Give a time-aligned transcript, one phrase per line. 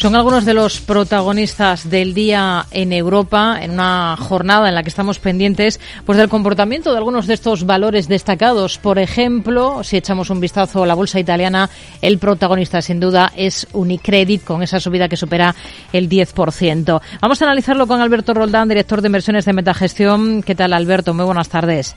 [0.00, 4.88] Son algunos de los protagonistas del día en Europa, en una jornada en la que
[4.88, 8.78] estamos pendientes pues del comportamiento de algunos de estos valores destacados.
[8.78, 11.68] Por ejemplo, si echamos un vistazo a la bolsa italiana,
[12.00, 15.54] el protagonista sin duda es Unicredit con esa subida que supera
[15.92, 17.02] el 10%.
[17.20, 20.42] Vamos a analizarlo con Alberto Roldán, director de inversiones de Metagestión.
[20.42, 21.12] ¿Qué tal, Alberto?
[21.12, 21.94] Muy buenas tardes.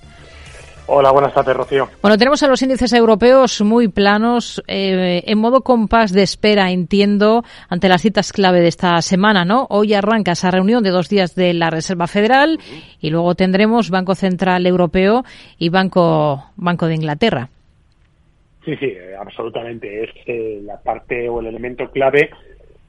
[0.86, 1.88] Hola, buenas tardes, Rocío.
[2.02, 7.44] Bueno, tenemos a los índices europeos muy planos, eh, en modo compás de espera, entiendo,
[7.70, 9.66] ante las citas clave de esta semana, ¿no?
[9.70, 12.60] Hoy arranca esa reunión de dos días de la Reserva Federal
[13.00, 15.24] y luego tendremos Banco Central Europeo
[15.58, 17.50] y Banco, Banco de Inglaterra.
[18.66, 20.04] Sí, sí, absolutamente.
[20.04, 22.30] Es eh, la parte o el elemento clave,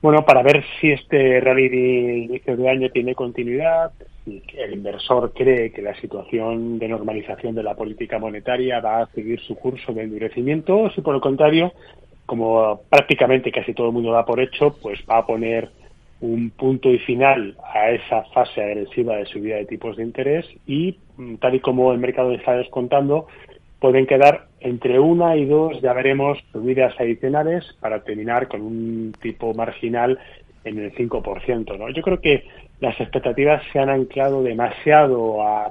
[0.05, 3.91] bueno, para ver si este rally de inicio de año tiene continuidad,
[4.27, 9.07] y el inversor cree que la situación de normalización de la política monetaria va a
[9.15, 11.73] seguir su curso de endurecimiento, o si por el contrario,
[12.27, 15.71] como prácticamente casi todo el mundo da por hecho, pues va a poner
[16.21, 20.99] un punto y final a esa fase agresiva de subida de tipos de interés y
[21.17, 23.27] mm, tal y como el mercado está descontando,
[23.81, 29.53] pueden quedar entre una y dos, ya veremos, subidas adicionales para terminar con un tipo
[29.53, 30.19] marginal
[30.65, 31.79] en el 5%.
[31.79, 31.91] ¿no?
[31.91, 32.45] Yo creo que
[32.81, 35.71] las expectativas se han anclado demasiado a,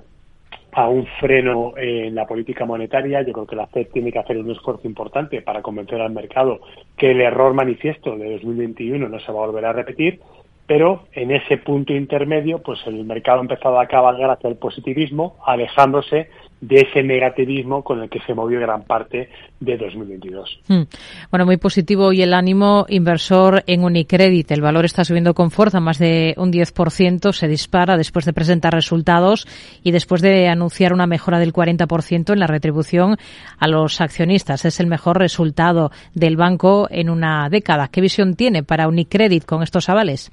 [0.73, 3.23] a un freno en la política monetaria.
[3.23, 6.59] Yo creo que la Fed tiene que hacer un esfuerzo importante para convencer al mercado
[6.95, 10.19] que el error manifiesto de 2021 no se va a volver a repetir.
[10.67, 15.35] Pero en ese punto intermedio, pues el mercado ha empezado a cabalgar hacia el positivismo,
[15.45, 16.29] alejándose
[16.67, 20.61] de ese negativismo con el que se movió gran parte de 2022.
[20.67, 20.83] Hmm.
[21.29, 24.49] Bueno, muy positivo y el ánimo inversor en Unicredit.
[24.51, 28.73] El valor está subiendo con fuerza, más de un 10%, se dispara después de presentar
[28.73, 29.45] resultados
[29.83, 33.17] y después de anunciar una mejora del 40% en la retribución
[33.59, 34.63] a los accionistas.
[34.63, 37.89] Es el mejor resultado del banco en una década.
[37.89, 40.31] ¿Qué visión tiene para Unicredit con estos avales?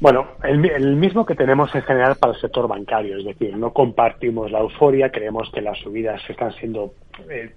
[0.00, 4.50] Bueno, el, mismo que tenemos en general para el sector bancario, es decir, no compartimos
[4.52, 6.94] la euforia, creemos que las subidas están siendo
[7.28, 7.52] eh,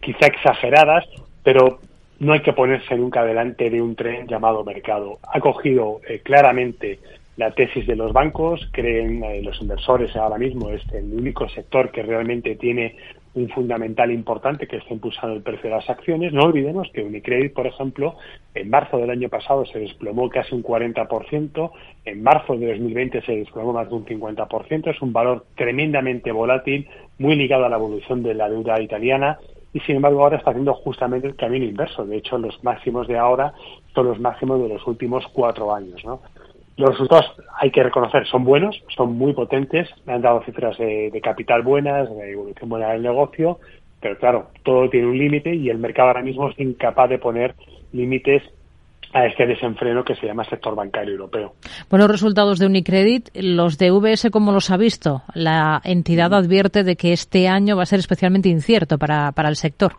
[0.00, 1.06] quizá exageradas,
[1.42, 1.80] pero
[2.18, 5.18] no hay que ponerse nunca delante de un tren llamado mercado.
[5.32, 6.98] Ha cogido eh, claramente
[7.38, 11.90] la tesis de los bancos, creen eh, los inversores ahora mismo es el único sector
[11.90, 12.96] que realmente tiene
[13.38, 16.32] un fundamental importante que está impulsando el precio de las acciones.
[16.32, 18.16] No olvidemos que Unicredit, por ejemplo,
[18.54, 21.70] en marzo del año pasado se desplomó casi un 40%,
[22.04, 26.88] en marzo de 2020 se desplomó más de un 50%, es un valor tremendamente volátil,
[27.18, 29.38] muy ligado a la evolución de la deuda italiana
[29.72, 32.04] y sin embargo ahora está haciendo justamente el camino inverso.
[32.04, 33.52] De hecho, los máximos de ahora
[33.94, 36.02] son los máximos de los últimos cuatro años.
[36.04, 36.20] ¿no?
[36.76, 41.20] Los resultados, hay que reconocer, son buenos, son muy potentes, me han dado cifras de,
[41.22, 43.58] capital buenas, de evolución buena del negocio,
[44.00, 47.54] pero claro, todo tiene un límite y el mercado ahora mismo es incapaz de poner
[47.92, 48.42] límites
[49.12, 51.54] a este desenfreno que se llama sector bancario europeo.
[51.90, 53.30] Buenos resultados de Unicredit.
[53.34, 55.22] Los de VS, ¿cómo los ha visto?
[55.34, 59.56] La entidad advierte de que este año va a ser especialmente incierto para, para el
[59.56, 59.94] sector.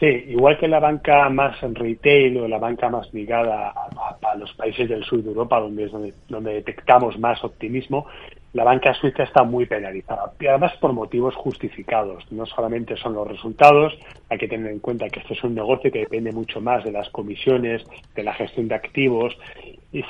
[0.00, 3.88] Sí, igual que la banca más en retail o la banca más ligada a,
[4.36, 5.92] los países del sur de Europa, donde es
[6.28, 8.06] donde, detectamos más optimismo,
[8.54, 12.24] la banca suiza está muy penalizada y además por motivos justificados.
[12.32, 13.92] No solamente son los resultados,
[14.30, 16.92] hay que tener en cuenta que esto es un negocio que depende mucho más de
[16.92, 17.84] las comisiones,
[18.14, 19.36] de la gestión de activos,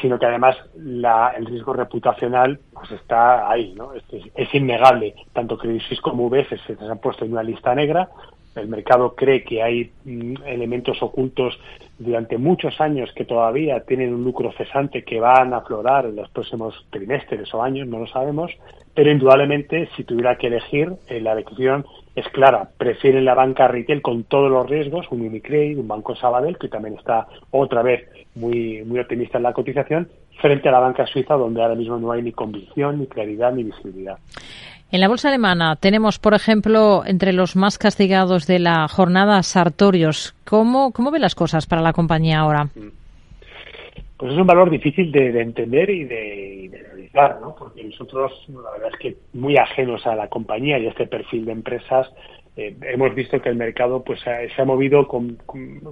[0.00, 3.92] sino que además el riesgo reputacional pues está ahí, ¿no?
[3.94, 5.14] Es, es, innegable.
[5.32, 8.08] Tanto Credit como UBS se han puesto en una lista negra
[8.54, 11.58] el mercado cree que hay mm, elementos ocultos
[11.98, 16.28] durante muchos años que todavía tienen un lucro cesante que van a aflorar en los
[16.30, 18.52] próximos trimestres o años, no lo sabemos,
[18.94, 22.70] pero indudablemente si tuviera que elegir, eh, la elección es clara.
[22.76, 26.96] Prefieren la banca retail con todos los riesgos, un Unicredit, un Banco Sabadell, que también
[26.96, 30.08] está otra vez muy, muy optimista en la cotización,
[30.40, 33.64] frente a la banca suiza, donde ahora mismo no hay ni convicción, ni claridad, ni
[33.64, 34.18] visibilidad.
[34.90, 40.34] En la bolsa alemana tenemos, por ejemplo, entre los más castigados de la jornada Sartorios.
[40.46, 42.68] ¿Cómo, cómo ve las cosas para la compañía ahora?
[44.16, 47.54] Pues es un valor difícil de, entender y de, analizar, ¿no?
[47.54, 51.44] Porque nosotros, la verdad es que muy ajenos a la compañía y a este perfil
[51.44, 52.08] de empresas,
[52.56, 55.36] eh, hemos visto que el mercado pues se ha movido con,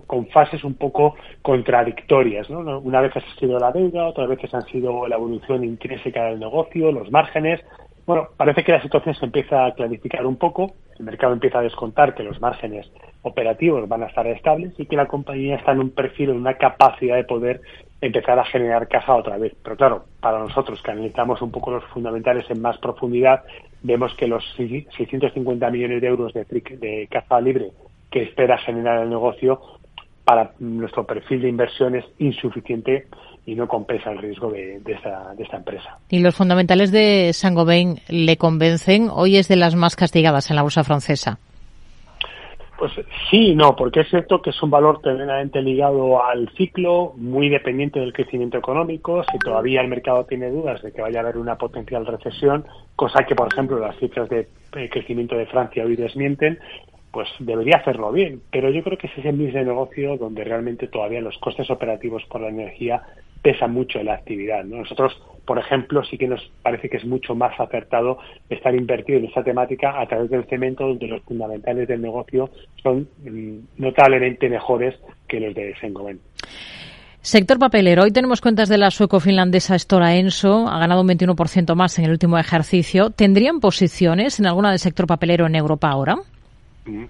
[0.07, 2.49] con, fases un poco contradictorias.
[2.49, 2.81] ¿no?
[2.81, 6.91] Una vez ha sido la deuda, otras veces han sido la evolución intrínseca del negocio,
[6.91, 7.61] los márgenes,
[8.07, 11.63] bueno, parece que la situación se empieza a clarificar un poco, el mercado empieza a
[11.63, 12.91] descontar que los márgenes
[13.23, 16.55] operativos van a estar estables y que la compañía está en un perfil, en una
[16.55, 17.61] capacidad de poder
[18.01, 19.55] empezar a generar caja otra vez.
[19.63, 23.43] Pero claro, para nosotros que analizamos un poco los fundamentales en más profundidad,
[23.83, 27.73] vemos que los 650 millones de euros de, de caja libre
[28.11, 29.61] que espera generar el negocio
[30.25, 33.07] para nuestro perfil de inversión es insuficiente
[33.47, 35.99] y no compensa el riesgo de, de, esta, de esta empresa.
[36.11, 39.09] ¿Y los fundamentales de Saint-Gobain le convencen?
[39.11, 41.39] Hoy es de las más castigadas en la bolsa francesa.
[42.79, 42.93] Pues
[43.31, 47.49] sí y no, porque es cierto que es un valor tremendamente ligado al ciclo, muy
[47.49, 49.25] dependiente del crecimiento económico.
[49.33, 53.25] Si todavía el mercado tiene dudas de que vaya a haber una potencial recesión, cosa
[53.25, 56.59] que, por ejemplo, las cifras de eh, crecimiento de Francia hoy desmienten,
[57.13, 58.43] pues debería hacerlo bien.
[58.51, 62.25] Pero yo creo que ese es el mismo negocio donde realmente todavía los costes operativos
[62.29, 63.03] por la energía
[63.47, 64.65] pesa mucho la actividad.
[64.65, 68.19] Nosotros, por ejemplo, sí que nos parece que es mucho más acertado
[68.51, 72.51] estar invertido en esta temática a través del cemento, donde los fundamentales del negocio
[72.83, 74.97] son mm, notablemente mejores
[75.29, 76.19] que los de Sengoven.
[77.21, 78.03] Sector papelero.
[78.03, 80.67] Hoy tenemos cuentas de la sueco-finlandesa Stora Enso.
[80.67, 83.11] Ha ganado un 21% más en el último ejercicio.
[83.11, 86.17] ¿Tendrían posiciones en alguna del sector papelero en Europa ahora?
[86.85, 87.05] Mm.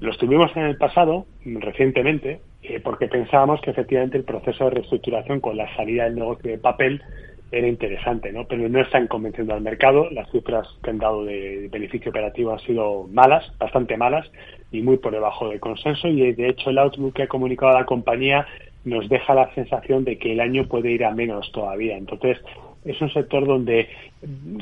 [0.00, 5.40] Los tuvimos en el pasado, recientemente, eh, porque pensábamos que efectivamente el proceso de reestructuración
[5.40, 7.02] con la salida del negocio de papel
[7.50, 8.46] era interesante, ¿no?
[8.46, 10.10] Pero no están convenciendo al mercado.
[10.10, 14.30] Las cifras que han dado de beneficio operativo han sido malas, bastante malas
[14.70, 16.08] y muy por debajo del consenso.
[16.08, 18.46] Y de hecho el outlook que ha comunicado la compañía
[18.84, 21.96] nos deja la sensación de que el año puede ir a menos todavía.
[21.96, 22.38] Entonces
[22.84, 23.88] es un sector donde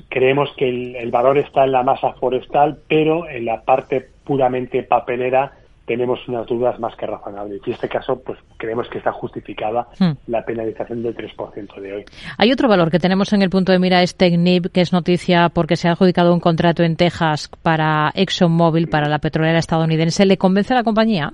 [0.08, 4.84] creemos que el, el valor está en la masa forestal, pero en la parte puramente
[4.84, 5.52] papelera
[5.86, 7.60] tenemos unas dudas más que razonables.
[7.64, 10.12] Y en este caso, pues creemos que está justificada hmm.
[10.26, 12.04] la penalización del 3% de hoy.
[12.38, 15.48] Hay otro valor que tenemos en el punto de mira, es Technip, que es noticia
[15.48, 20.26] porque se ha adjudicado un contrato en Texas para ExxonMobil, para la petrolera estadounidense.
[20.26, 21.32] ¿Le convence a la compañía?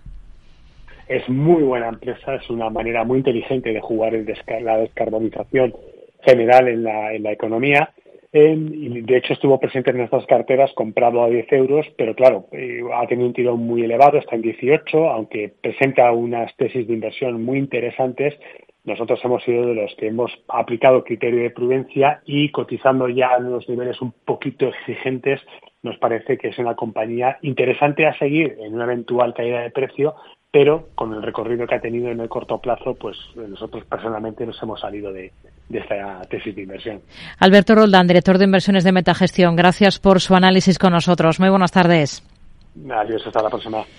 [1.08, 4.26] Es muy buena empresa, es una manera muy inteligente de jugar el
[4.62, 5.74] la descarbonización
[6.24, 7.90] general en la, en la economía
[8.32, 12.80] y de hecho estuvo presente en nuestras carteras comprado a 10 euros, pero claro, eh,
[12.94, 17.44] ha tenido un tirón muy elevado, está en 18, aunque presenta unas tesis de inversión
[17.44, 18.34] muy interesantes.
[18.84, 23.46] Nosotros hemos sido de los que hemos aplicado criterio de prudencia y cotizando ya en
[23.46, 25.40] unos niveles un poquito exigentes,
[25.82, 30.14] nos parece que es una compañía interesante a seguir en una eventual caída de precio,
[30.50, 34.62] pero con el recorrido que ha tenido en el corto plazo, pues nosotros personalmente nos
[34.62, 35.12] hemos salido
[35.72, 37.00] de, esta tesis de inversión.
[37.38, 41.40] Alberto Roldán, director de inversiones de Metagestión, gracias por su análisis con nosotros.
[41.40, 42.22] Muy buenas tardes.
[42.90, 43.84] Adiós, hasta la próxima.